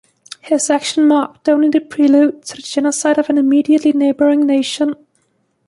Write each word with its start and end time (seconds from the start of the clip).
His 0.41 0.71
action 0.71 1.07
marked 1.07 1.47
only 1.47 1.69
the 1.69 1.79
prelude 1.79 2.41
to 2.45 2.55
the 2.55 2.61
genocide 2.63 3.19
of 3.19 3.29
an 3.29 3.37
immediately 3.37 3.91
neighboring 3.93 4.47
nation. 4.47 4.95